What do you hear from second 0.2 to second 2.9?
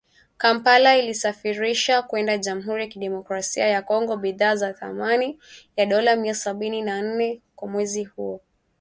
Kampala ilisafirisha kwenda Jamhuri ya